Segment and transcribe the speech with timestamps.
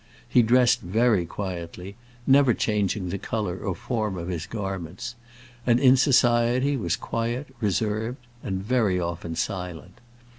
[0.27, 1.95] He dressed very quietly,
[2.25, 5.13] never changing the colour or form of his garments;
[5.63, 10.01] and in society was quiet, reserved, and very often silent.